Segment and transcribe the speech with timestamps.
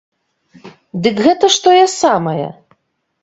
[1.07, 2.47] Дык гэта ж тое самае!